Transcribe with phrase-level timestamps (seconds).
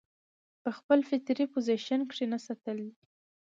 [0.63, 2.91] پۀ خپل فطري پوزيشن کښې نۀ ساتل دي